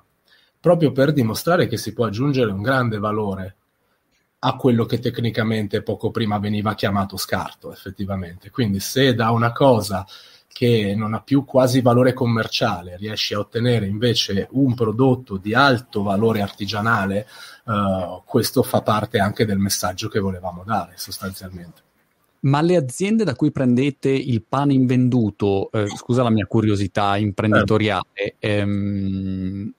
[0.59, 3.57] proprio per dimostrare che si può aggiungere un grande valore
[4.41, 8.51] a quello che tecnicamente poco prima veniva chiamato scarto, effettivamente.
[8.51, 10.07] Quindi se da una cosa
[10.49, 16.03] che non ha più quasi valore commerciale riesci a ottenere invece un prodotto di alto
[16.03, 17.27] valore artigianale,
[17.65, 21.86] uh, questo fa parte anche del messaggio che volevamo dare sostanzialmente.
[22.47, 28.37] Ma le aziende da cui prendete il pane invenduto, eh, scusa la mia curiosità imprenditoriale,
[28.39, 29.73] ehm,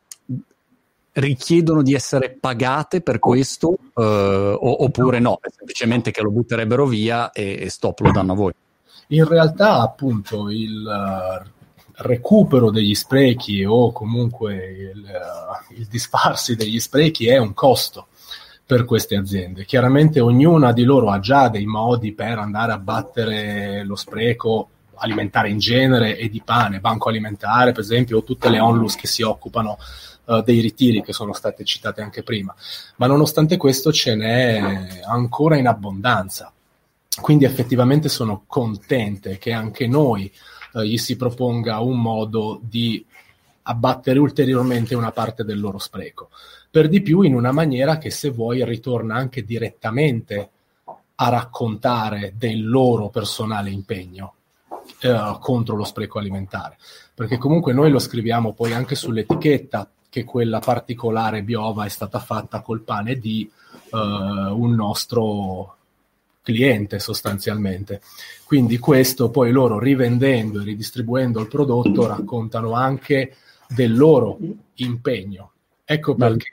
[1.13, 7.57] richiedono di essere pagate per questo eh, oppure no, semplicemente che lo butterebbero via e,
[7.61, 8.53] e stop lo danno a voi?
[9.07, 11.47] In realtà appunto il uh,
[12.03, 18.07] recupero degli sprechi o comunque il, uh, il disfarsi degli sprechi è un costo
[18.67, 19.63] per queste aziende.
[19.63, 25.49] Chiaramente ognuna di loro ha già dei modi per andare a battere lo spreco alimentare
[25.49, 29.21] in genere e di pane, banco alimentare per esempio, o tutte le onlus che si
[29.21, 29.77] occupano
[30.25, 32.53] uh, dei ritiri che sono state citate anche prima.
[32.97, 36.51] Ma nonostante questo ce n'è ancora in abbondanza.
[37.21, 40.29] Quindi effettivamente sono contente che anche noi
[40.73, 43.05] uh, gli si proponga un modo di
[43.61, 46.29] abbattere ulteriormente una parte del loro spreco
[46.69, 50.49] per di più in una maniera che se vuoi ritorna anche direttamente
[51.15, 54.33] a raccontare del loro personale impegno
[55.01, 56.77] eh, contro lo spreco alimentare,
[57.13, 62.61] perché comunque noi lo scriviamo poi anche sull'etichetta che quella particolare biova è stata fatta
[62.61, 63.49] col pane di
[63.91, 65.75] eh, un nostro
[66.41, 68.01] cliente sostanzialmente.
[68.45, 73.35] Quindi questo poi loro rivendendo e ridistribuendo il prodotto raccontano anche
[73.67, 74.37] del loro
[74.75, 75.51] impegno
[75.89, 76.49] Ecco perché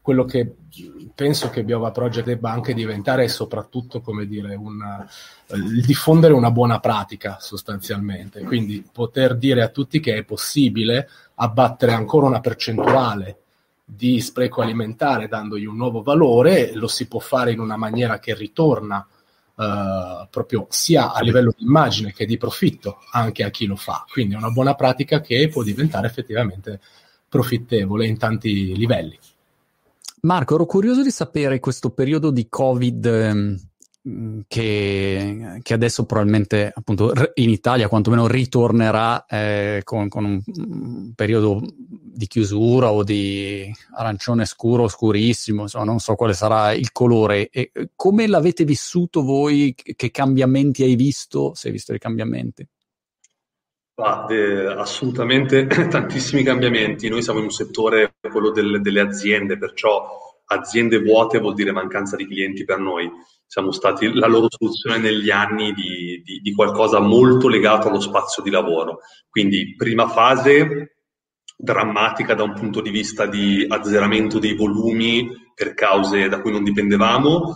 [0.00, 0.54] quello che
[1.14, 5.06] penso che Biova Project debba anche diventare è soprattutto, come dire, una,
[5.48, 8.40] il diffondere una buona pratica sostanzialmente.
[8.40, 13.40] Quindi poter dire a tutti che è possibile abbattere ancora una percentuale
[13.84, 18.34] di spreco alimentare dandogli un nuovo valore, lo si può fare in una maniera che
[18.34, 19.06] ritorna
[19.60, 24.06] Uh, proprio sia a livello di immagine che di profitto anche a chi lo fa.
[24.10, 26.80] Quindi è una buona pratica che può diventare effettivamente
[27.30, 29.18] profittevole in tanti livelli.
[30.22, 33.60] Marco, ero curioso di sapere questo periodo di Covid ehm,
[34.46, 41.62] che, che, adesso probabilmente appunto in Italia quantomeno ritornerà eh, con, con un, un, periodo
[41.76, 47.48] di chiusura o di arancione scuro, scurissimo, insomma non so quale sarà il colore.
[47.48, 49.74] E come l'avete vissuto voi?
[49.74, 51.54] Che cambiamenti hai visto?
[51.54, 52.66] Se hai visto i cambiamenti?
[54.02, 57.08] Ah, eh, assolutamente tantissimi cambiamenti.
[57.08, 62.16] Noi siamo in un settore, quello del, delle aziende, perciò aziende vuote vuol dire mancanza
[62.16, 63.10] di clienti per noi.
[63.46, 68.42] Siamo stati la loro soluzione negli anni di, di, di qualcosa molto legato allo spazio
[68.42, 69.00] di lavoro.
[69.28, 70.96] Quindi prima fase
[71.56, 76.64] drammatica da un punto di vista di azzeramento dei volumi per cause da cui non
[76.64, 77.54] dipendevamo.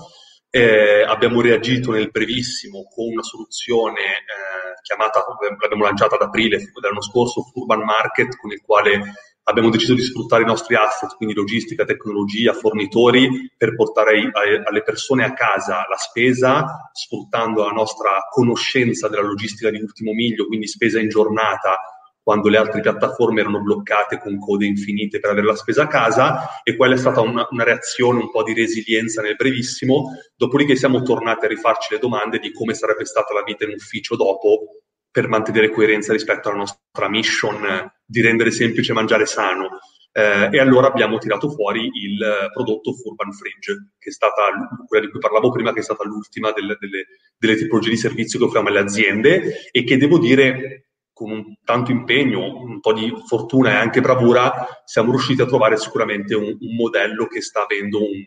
[0.51, 4.44] Eh, abbiamo reagito nel brevissimo con una soluzione eh,
[4.85, 5.25] chiamata,
[5.61, 9.01] l'abbiamo lanciata ad aprile dell'anno scorso, Urban Market, con il quale
[9.45, 14.31] abbiamo deciso di sfruttare i nostri asset, quindi logistica, tecnologia, fornitori, per portare
[14.65, 20.47] alle persone a casa la spesa, sfruttando la nostra conoscenza della logistica di ultimo miglio,
[20.47, 21.79] quindi spesa in giornata,
[22.25, 26.63] quando le altre piattaforme erano bloccate con code infinite per avere la spesa a casa
[26.63, 31.03] e quella è stata una, una, reazione, un po' di resilienza nel brevissimo, dopodiché siamo
[31.03, 35.29] tornati a rifarci le domande di come sarebbe stata la vita in ufficio dopo per
[35.29, 39.79] mantenere coerenza rispetto alla nostra mission di rendere semplice mangiare sano.
[40.11, 44.51] Eh, e allora abbiamo tirato fuori il prodotto Urban Fridge, che è stata
[44.87, 47.07] quella di cui parlavo prima, che è stata l'ultima delle, delle,
[47.37, 52.61] delle tipologie di servizio che offriamo alle aziende e che devo dire con tanto impegno,
[52.61, 57.27] un po' di fortuna e anche bravura, siamo riusciti a trovare sicuramente un, un modello
[57.27, 58.23] che sta avendo un,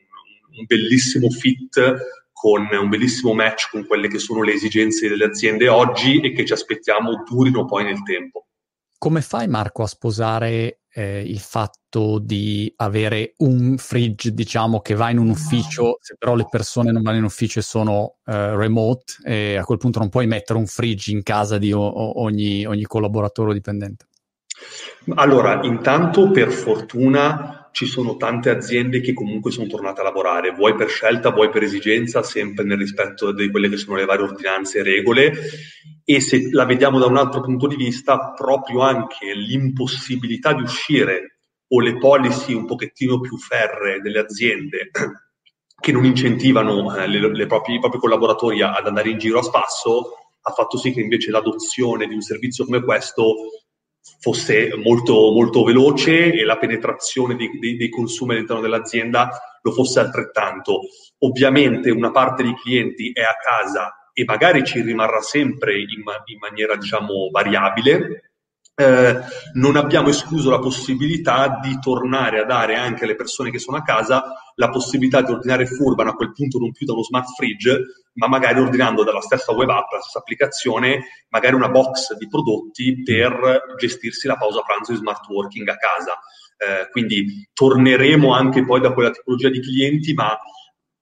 [0.58, 1.96] un, bellissimo fit
[2.32, 6.46] con un bellissimo match con quelle che sono le esigenze delle aziende oggi e che
[6.46, 8.46] ci aspettiamo durino poi nel tempo.
[8.98, 15.12] Come fai Marco a sposare eh, il fatto di avere un fridge, diciamo, che va
[15.12, 19.14] in un ufficio, se però le persone non vanno in ufficio e sono eh, remote,
[19.24, 22.86] e a quel punto non puoi mettere un fridge in casa di o- ogni, ogni
[22.86, 24.08] collaboratore o dipendente.
[25.14, 30.74] Allora, intanto per fortuna ci sono tante aziende che comunque sono tornate a lavorare, vuoi
[30.74, 34.80] per scelta, vuoi per esigenza, sempre nel rispetto di quelle che sono le varie ordinanze
[34.80, 35.32] e regole.
[36.04, 41.38] E se la vediamo da un altro punto di vista, proprio anche l'impossibilità di uscire
[41.68, 44.90] o le policy un pochettino più ferre delle aziende
[45.80, 49.44] che non incentivano eh, le, le proprie, i propri collaboratori ad andare in giro a
[49.44, 53.36] spasso, ha fatto sì che invece l'adozione di un servizio come questo
[54.20, 59.30] fosse molto, molto veloce e la penetrazione dei, dei, dei, consumi all'interno dell'azienda
[59.62, 60.82] lo fosse altrettanto.
[61.20, 66.38] ovviamente una parte dei clienti è a casa e magari ci rimarrà sempre in, in
[66.40, 68.32] maniera diciamo variabile,
[68.80, 69.20] eh,
[69.54, 73.82] non abbiamo escluso la possibilità di tornare a dare anche alle persone che sono a
[73.82, 77.76] casa la possibilità di ordinare Furban a quel punto non più da uno smart fridge,
[78.14, 83.02] ma magari ordinando dalla stessa web app, la stessa applicazione, magari una box di prodotti
[83.04, 86.20] per gestirsi la pausa pranzo di smart working a casa.
[86.58, 90.38] Eh, quindi torneremo anche poi da quella tipologia di clienti, ma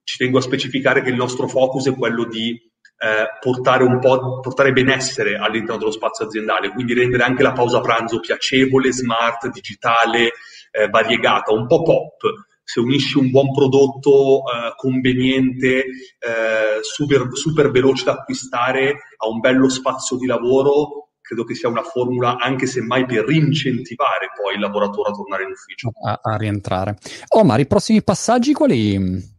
[0.04, 2.58] ci tengo a specificare che il nostro focus è quello di
[2.98, 7.82] eh, portare un po' portare benessere all'interno dello spazio aziendale, quindi rendere anche la pausa
[7.82, 10.32] pranzo piacevole, smart, digitale,
[10.72, 12.22] eh, variegata, un po' pop.
[12.64, 19.40] Se unisci un buon prodotto eh, conveniente, eh, super, super veloce da acquistare a un
[19.40, 24.62] bello spazio di lavoro, credo che sia una formula anche semmai per incentivare poi il
[24.62, 25.92] lavoratore a tornare in ufficio.
[26.04, 26.98] A, a rientrare.
[27.30, 29.35] Omar, i prossimi passaggi quali,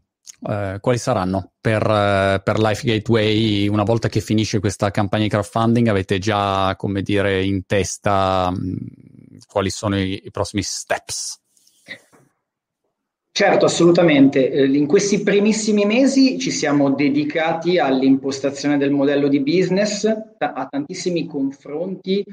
[0.49, 5.29] eh, quali saranno per, eh, per Life Gateway una volta che finisce questa campagna di
[5.31, 5.89] crowdfunding?
[5.89, 8.77] Avete già, come dire, in testa mh, mm,
[9.49, 11.41] quali sono i, i prossimi steps?
[13.37, 14.51] Certo, assolutamente.
[14.51, 20.07] Eh, in questi primissimi mesi ci siamo dedicati all'impostazione del modello di business,
[20.39, 22.25] a tantissimi confronti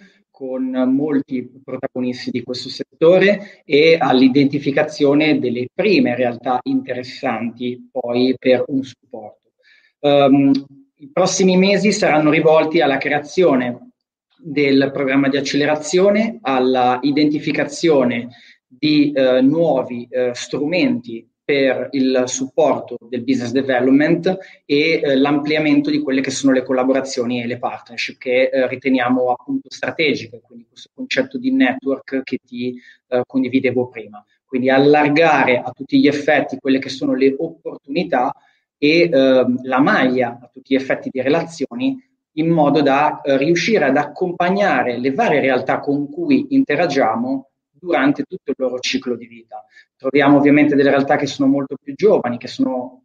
[0.44, 8.84] con molti protagonisti di questo settore e all'identificazione delle prime realtà interessanti poi per un
[8.84, 9.52] supporto.
[10.00, 10.52] Um,
[10.98, 13.92] I prossimi mesi saranno rivolti alla creazione
[14.38, 18.28] del programma di accelerazione, alla identificazione
[18.68, 26.00] di eh, nuovi eh, strumenti per il supporto del business development e eh, l'ampliamento di
[26.00, 30.90] quelle che sono le collaborazioni e le partnership che eh, riteniamo appunto strategiche, quindi questo
[30.94, 34.24] concetto di network che ti eh, condividevo prima.
[34.46, 38.32] Quindi allargare a tutti gli effetti quelle che sono le opportunità
[38.78, 41.98] e ehm, la maglia a tutti gli effetti di relazioni
[42.34, 47.50] in modo da eh, riuscire ad accompagnare le varie realtà con cui interagiamo
[47.84, 49.66] durante tutto il loro ciclo di vita.
[49.98, 53.04] Troviamo ovviamente delle realtà che sono molto più giovani, che sono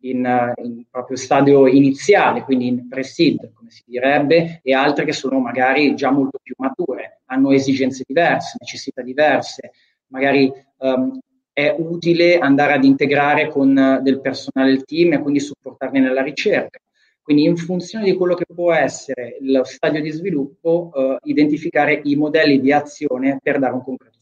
[0.00, 5.38] in, in proprio stadio iniziale, quindi in pre-seed, come si direbbe, e altre che sono
[5.38, 9.70] magari già molto più mature, hanno esigenze diverse, necessità diverse,
[10.08, 11.18] magari um,
[11.50, 16.78] è utile andare ad integrare con del personale il team e quindi supportarli nella ricerca.
[17.22, 22.14] Quindi in funzione di quello che può essere lo stadio di sviluppo, uh, identificare i
[22.14, 24.17] modelli di azione per dare un concreto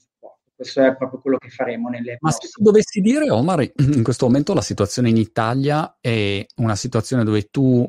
[0.56, 4.54] questo è proprio quello che faremo nelle Ma se dovessi dire, Omar, in questo momento
[4.54, 7.86] la situazione in Italia è una situazione dove tu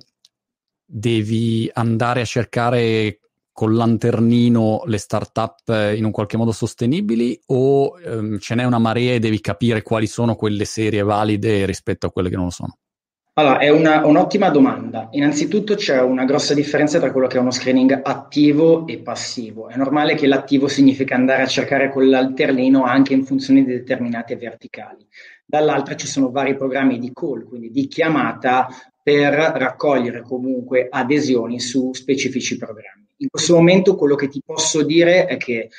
[0.85, 3.19] devi andare a cercare
[3.53, 9.13] col lanternino le start-up in un qualche modo sostenibili o ehm, ce n'è una marea
[9.13, 12.77] e devi capire quali sono quelle serie valide rispetto a quelle che non lo sono?
[13.39, 15.09] Allora, è una, un'ottima domanda.
[15.11, 19.69] Innanzitutto c'è una grossa differenza tra quello che è uno screening attivo e passivo.
[19.69, 24.37] È normale che l'attivo significa andare a cercare con l'alternino anche in funzione di determinate
[24.37, 25.05] verticali.
[25.45, 28.69] Dall'altra ci sono vari programmi di call, quindi di chiamata
[29.03, 33.05] per raccogliere comunque adesioni su specifici programmi.
[33.17, 35.69] In questo momento quello che ti posso dire è che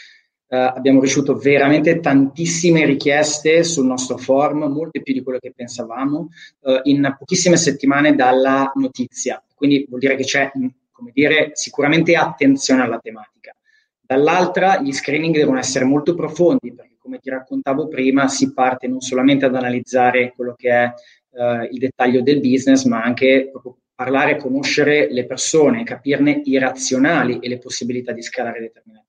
[0.51, 6.29] Uh, abbiamo ricevuto veramente tantissime richieste sul nostro forum, molte più di quello che pensavamo,
[6.61, 9.43] uh, in pochissime settimane dalla notizia.
[9.55, 13.55] Quindi vuol dire che c'è, mm, come dire, sicuramente attenzione alla tematica.
[14.01, 19.01] Dall'altra, gli screening devono essere molto profondi, perché come ti raccontavo prima, si parte non
[19.01, 20.93] solamente ad analizzare quello che è
[21.31, 27.39] uh, il dettaglio del business, ma anche proprio parlare, conoscere le persone, capirne i razionali
[27.41, 29.08] e le possibilità di scalare determinate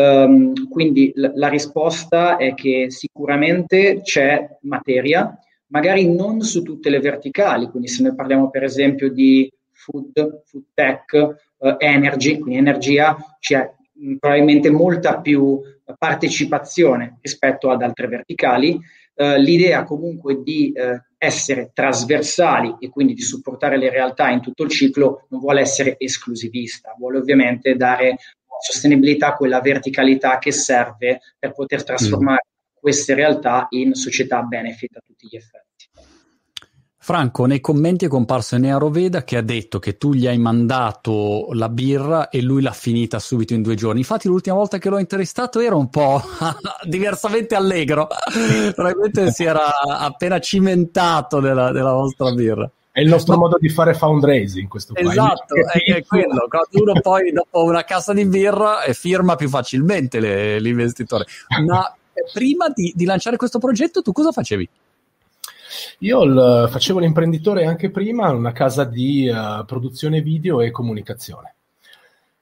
[0.00, 7.00] Um, quindi l- la risposta è che sicuramente c'è materia, magari non su tutte le
[7.00, 11.12] verticali, quindi se noi parliamo per esempio di food, food tech,
[11.58, 15.60] uh, energy, quindi energia, c'è mh, probabilmente molta più
[15.98, 18.78] partecipazione rispetto ad altre verticali.
[19.20, 24.62] Uh, l'idea comunque di uh, essere trasversali e quindi di supportare le realtà in tutto
[24.62, 28.16] il ciclo non vuole essere esclusivista, vuole ovviamente dare
[28.60, 32.74] sostenibilità, quella verticalità che serve per poter trasformare mm.
[32.74, 35.68] queste realtà in società benefit a tutti gli effetti.
[37.02, 41.48] Franco, nei commenti è comparso Enea Veda che ha detto che tu gli hai mandato
[41.52, 44.00] la birra e lui l'ha finita subito in due giorni.
[44.00, 46.22] Infatti l'ultima volta che l'ho intervistato era un po'
[46.86, 48.06] diversamente allegro,
[48.76, 52.70] probabilmente si era appena cimentato nella, nella vostra birra.
[52.92, 55.10] È il nostro modo di fare fundraising questo qua.
[55.10, 56.46] Esatto, è, è quello.
[56.48, 61.24] Quando uno poi dopo una cassa di birra firma più facilmente le, l'investitore.
[61.64, 61.94] Ma
[62.32, 64.68] prima di, di lanciare questo progetto tu cosa facevi?
[65.98, 71.54] Io l- facevo l'imprenditore anche prima una casa di uh, produzione video e comunicazione.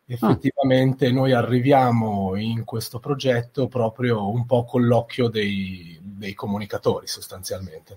[0.06, 1.12] Effettivamente ah.
[1.12, 7.96] noi arriviamo in questo progetto proprio un po' con l'occhio dei, dei comunicatori sostanzialmente.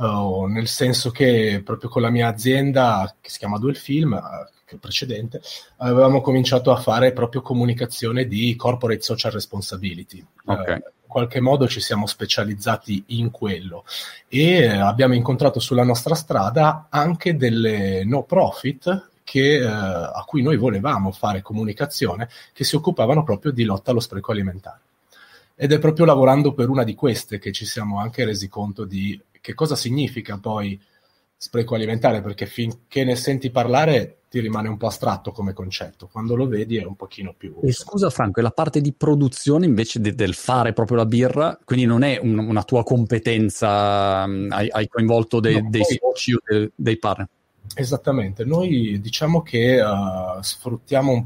[0.00, 4.78] Uh, nel senso che proprio con la mia azienda, che si chiama Duel Film, uh,
[4.78, 5.42] precedente,
[5.78, 10.24] avevamo cominciato a fare proprio comunicazione di corporate social responsibility.
[10.46, 10.76] Okay.
[10.76, 13.84] Uh, in qualche modo ci siamo specializzati in quello
[14.28, 20.56] e abbiamo incontrato sulla nostra strada anche delle no profit che, eh, a cui noi
[20.56, 24.80] volevamo fare comunicazione, che si occupavano proprio di lotta allo spreco alimentare.
[25.56, 29.20] Ed è proprio lavorando per una di queste che ci siamo anche resi conto di
[29.40, 30.80] che cosa significa poi
[31.36, 36.36] spreco alimentare, perché finché ne senti parlare ti rimane un po' astratto come concetto, quando
[36.36, 37.56] lo vedi è un pochino più...
[37.62, 41.58] E scusa Franco, è la parte di produzione invece de- del fare proprio la birra,
[41.64, 46.34] quindi non è un- una tua competenza, um, hai-, hai, coinvolto de- no, dei soci
[46.34, 47.28] o de- dei partner?
[47.74, 51.24] Esattamente, noi diciamo che uh, sfruttiamo un,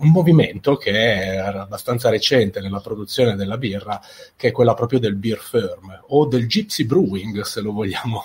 [0.00, 4.00] un, movimento che è abbastanza recente nella produzione della birra,
[4.36, 8.24] che è quella proprio del beer firm o del gypsy brewing, se lo vogliamo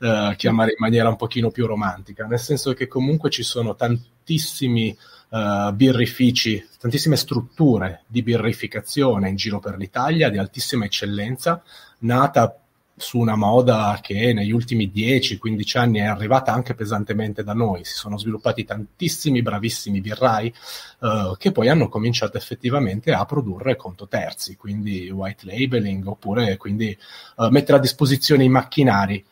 [0.00, 4.96] uh, chiamare in maniera un pochino più romantica, nel senso che comunque ci sono tantissimi
[5.30, 11.62] uh, birrifici, tantissime strutture di birrificazione in giro per l'Italia di altissima eccellenza,
[12.00, 12.58] nata
[12.96, 17.84] su una moda che negli ultimi 10-15 anni è arrivata anche pesantemente da noi.
[17.84, 20.54] Si sono sviluppati tantissimi bravissimi birrai
[21.00, 26.96] uh, che poi hanno cominciato effettivamente a produrre conto terzi, quindi white labeling oppure quindi
[27.36, 29.24] uh, mettere a disposizione i macchinari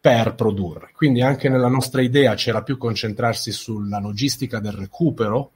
[0.00, 0.90] per produrre.
[0.94, 5.52] Quindi anche nella nostra idea c'era più concentrarsi sulla logistica del recupero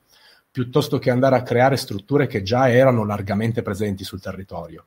[0.52, 4.86] piuttosto che andare a creare strutture che già erano largamente presenti sul territorio.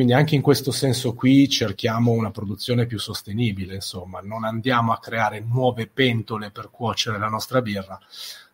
[0.00, 4.98] Quindi anche in questo senso qui cerchiamo una produzione più sostenibile, insomma, non andiamo a
[4.98, 8.00] creare nuove pentole per cuocere la nostra birra,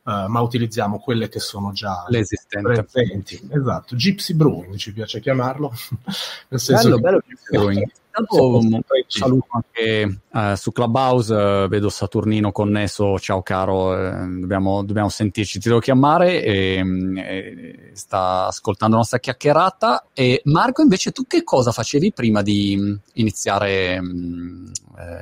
[0.07, 3.49] uh, ma utilizziamo quelle che sono già presenti.
[3.51, 5.73] Esatto, Gypsy Brewing ci piace chiamarlo.
[6.49, 7.03] Nel senso bello, che...
[7.03, 7.91] bello Gypsy Brewing.
[8.19, 14.83] Intanto un saluto anche uh, su Clubhouse, uh, vedo Saturnino connesso, ciao caro, uh, dobbiamo,
[14.83, 20.07] dobbiamo, sentirci, ti devo chiamare, e, mm, e sta ascoltando la nostra chiacchierata.
[20.15, 24.71] E Marco invece tu che cosa facevi prima di mm, iniziare um,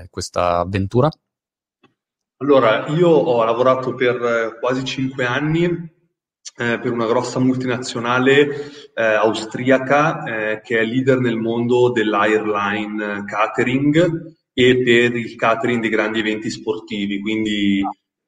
[0.09, 1.11] questa avventura?
[2.45, 10.25] Allora, io ho lavorato per quasi cinque anni eh, per una grossa multinazionale eh, austriaca
[10.25, 16.51] eh, che è leader nel mondo dell'airline catering e per il catering dei grandi eventi
[16.51, 17.83] sportivi, quindi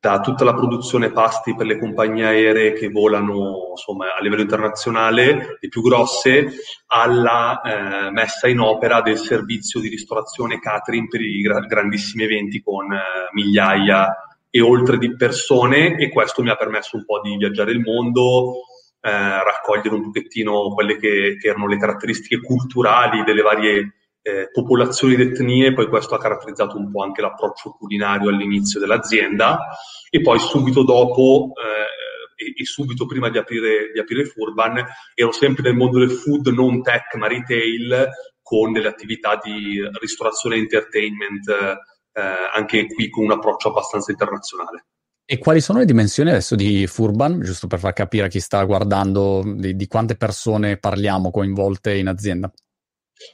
[0.06, 5.58] da tutta la produzione pasti per le compagnie aeree che volano insomma, a livello internazionale,
[5.58, 6.52] le più grosse,
[6.86, 12.62] alla eh, messa in opera del servizio di ristorazione catering per i gra- grandissimi eventi
[12.62, 13.00] con eh,
[13.32, 17.80] migliaia e oltre di persone e questo mi ha permesso un po' di viaggiare il
[17.80, 18.60] mondo,
[19.00, 23.94] eh, raccogliere un pochettino quelle che, che, erano le caratteristiche culturali delle varie
[24.26, 29.68] eh, popolazioni ed etnie, poi questo ha caratterizzato un po' anche l'approccio culinario all'inizio dell'azienda
[30.10, 35.30] e poi subito dopo eh, e, e, subito prima di aprire, di aprire Furban ero
[35.30, 38.08] sempre nel mondo del food, non tech ma retail
[38.42, 42.22] con delle attività di ristorazione e entertainment eh,
[42.52, 44.86] anche qui con un approccio abbastanza internazionale.
[45.24, 48.62] E quali sono le dimensioni adesso di Furban, giusto per far capire a chi sta
[48.64, 52.50] guardando di, di quante persone parliamo coinvolte in azienda?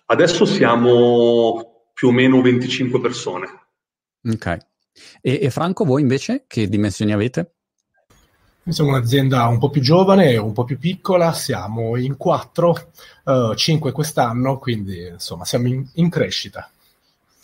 [0.06, 3.46] Adesso siamo più o meno 25 persone.
[4.28, 4.58] Ok.
[5.20, 7.54] E, e Franco, voi invece che dimensioni avete?
[8.64, 12.92] Noi siamo un'azienda un po' più giovane, un po' più piccola, siamo in quattro,
[13.24, 16.70] uh, cinque quest'anno, quindi insomma siamo in, in crescita.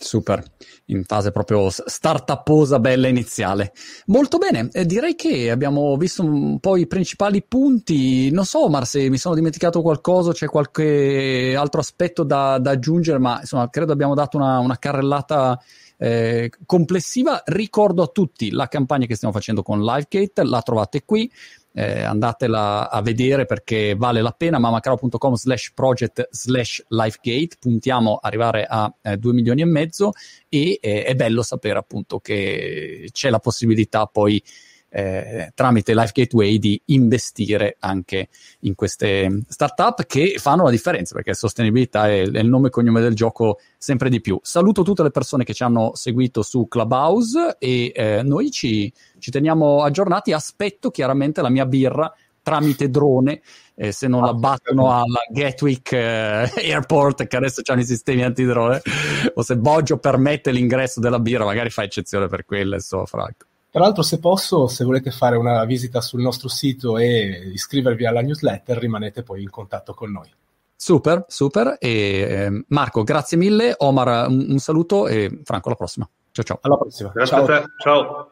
[0.01, 0.41] Super,
[0.85, 3.73] in fase proprio startuposa bella iniziale.
[4.05, 8.31] Molto bene, eh, direi che abbiamo visto un po' i principali punti.
[8.31, 13.19] Non so, Mar, se mi sono dimenticato qualcosa, c'è qualche altro aspetto da, da aggiungere,
[13.19, 15.59] ma insomma, credo abbiamo dato una, una carrellata
[15.97, 17.41] eh, complessiva.
[17.45, 21.29] Ricordo a tutti la campagna che stiamo facendo con Livegate, la trovate qui
[21.73, 28.19] eh, andatela a vedere perché vale la pena, mamacaro.com slash project slash lifegate, puntiamo ad
[28.21, 30.11] arrivare a eh, 2 milioni e mezzo
[30.47, 34.41] e eh, è bello sapere appunto che c'è la possibilità poi
[34.89, 38.29] eh, tramite Life Gateway di investire anche
[38.61, 43.01] in queste startup che fanno la differenza perché sostenibilità è, è, il nome e cognome
[43.01, 44.39] del gioco sempre di più.
[44.41, 49.31] Saluto tutte le persone che ci hanno seguito su Clubhouse e eh, noi ci, ci
[49.31, 50.33] teniamo aggiornati.
[50.33, 53.41] Aspetto chiaramente la mia birra tramite drone,
[53.75, 58.23] eh, se non ah, la battono alla Gatwick eh, Airport, che adesso hanno i sistemi
[58.23, 58.81] antidrone,
[59.35, 63.45] o se Boggio permette l'ingresso della birra, magari fa eccezione per quella, insomma, Franco.
[63.71, 68.21] Tra l'altro, se posso, se volete fare una visita sul nostro sito e iscrivervi alla
[68.21, 70.27] newsletter, rimanete poi in contatto con noi.
[70.75, 71.75] Super, super.
[71.77, 73.75] E, eh, Marco, grazie mille.
[73.77, 76.09] Omar, un, un, saluto e Franco, alla prossima.
[76.31, 76.59] Ciao ciao.
[76.61, 77.11] Alla prossima.
[77.13, 77.43] Grazie ciao.
[77.43, 77.65] a te.
[77.83, 78.31] Ciao.